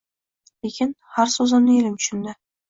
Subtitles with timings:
[0.67, 2.37] Lekin har so‘zimni elim tushundi.